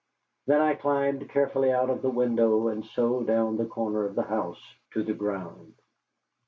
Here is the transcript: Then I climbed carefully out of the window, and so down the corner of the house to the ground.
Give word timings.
Then 0.47 0.61
I 0.61 0.73
climbed 0.73 1.29
carefully 1.29 1.71
out 1.71 1.91
of 1.91 2.01
the 2.01 2.09
window, 2.09 2.69
and 2.69 2.83
so 2.83 3.21
down 3.21 3.57
the 3.57 3.67
corner 3.67 4.03
of 4.03 4.15
the 4.15 4.23
house 4.23 4.75
to 4.95 5.03
the 5.03 5.13
ground. 5.13 5.75